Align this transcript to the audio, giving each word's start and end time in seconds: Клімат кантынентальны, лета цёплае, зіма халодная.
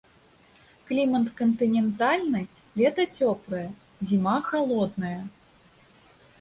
Клімат 0.87 1.27
кантынентальны, 1.41 2.41
лета 2.83 3.03
цёплае, 3.19 3.63
зіма 4.13 4.37
халодная. 4.51 5.17